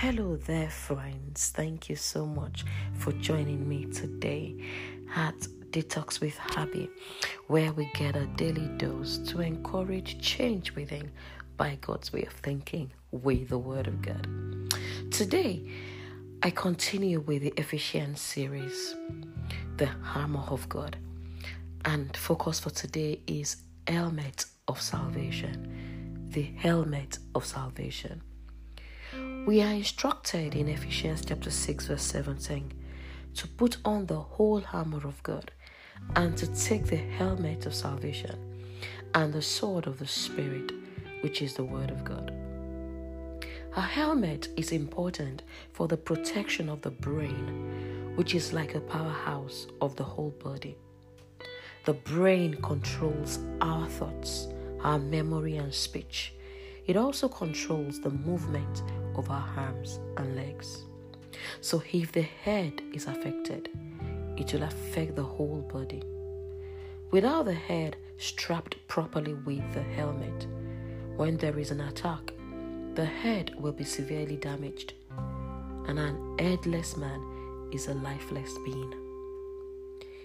[0.00, 1.52] Hello there, friends.
[1.56, 2.66] Thank you so much
[2.98, 4.54] for joining me today
[5.14, 5.38] at
[5.70, 6.90] Detox with Happy,
[7.46, 11.10] where we get a daily dose to encourage change within
[11.56, 14.28] by God's way of thinking with the Word of God.
[15.10, 15.66] Today,
[16.42, 18.94] I continue with the Ephesians series,
[19.78, 20.98] The Armor of God,
[21.86, 23.56] and focus for today is
[23.88, 26.28] Helmet of Salvation.
[26.34, 28.20] The Helmet of Salvation.
[29.46, 32.72] We are instructed in Ephesians chapter 6 verse 17
[33.36, 35.52] to put on the whole armor of God
[36.16, 38.38] and to take the helmet of salvation
[39.14, 40.72] and the sword of the Spirit,
[41.20, 42.32] which is the word of God.
[43.76, 49.66] A helmet is important for the protection of the brain, which is like a powerhouse
[49.80, 50.76] of the whole body.
[51.84, 54.48] The brain controls our thoughts,
[54.82, 56.32] our memory, and speech.
[56.86, 58.82] It also controls the movement
[59.16, 60.84] of our arms and legs.
[61.60, 63.68] So, if the head is affected,
[64.36, 66.02] it will affect the whole body.
[67.10, 70.46] Without the head strapped properly with the helmet,
[71.16, 72.32] when there is an attack,
[72.94, 74.94] the head will be severely damaged,
[75.86, 77.20] and an headless man
[77.72, 78.92] is a lifeless being.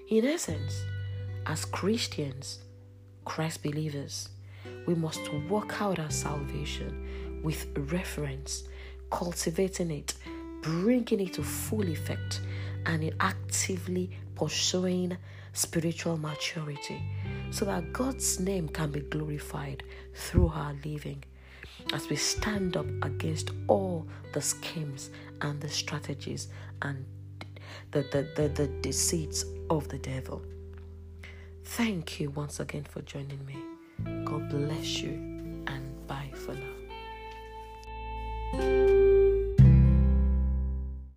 [0.10, 0.84] In essence,
[1.46, 2.60] as Christians,
[3.26, 4.30] Christ believers,
[4.86, 8.64] we must work out our salvation with reference
[9.12, 10.16] cultivating it,
[10.62, 12.42] bringing it to full effect,
[12.86, 15.16] and actively pursuing
[15.54, 17.02] spiritual maturity
[17.52, 19.84] so that God's name can be glorified
[20.16, 21.24] through our living
[21.94, 25.10] as we stand up against all the schemes
[25.42, 26.48] and the strategies
[26.82, 27.06] and
[27.92, 30.42] the, the, the, the deceits of the devil.
[31.64, 33.58] Thank you once again for joining me.
[34.26, 35.41] God bless you